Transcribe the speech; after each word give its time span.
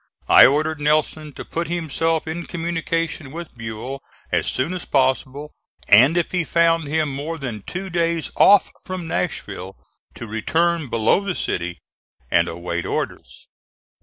I 0.29 0.47
ordered 0.47 0.81
Nelson 0.81 1.31
to 1.33 1.45
put 1.45 1.67
himself 1.67 2.25
in 2.27 2.47
communication 2.47 3.31
with 3.31 3.55
Buell 3.55 4.01
as 4.31 4.47
soon 4.47 4.73
as 4.73 4.83
possible, 4.83 5.51
and 5.87 6.17
if 6.17 6.31
he 6.31 6.43
found 6.43 6.87
him 6.87 7.07
more 7.15 7.37
than 7.37 7.61
two 7.61 7.91
days 7.91 8.31
off 8.35 8.71
from 8.83 9.07
Nashville 9.07 9.77
to 10.15 10.25
return 10.25 10.89
below 10.89 11.23
the 11.23 11.35
city 11.35 11.81
and 12.31 12.47
await 12.47 12.87
orders. 12.87 13.47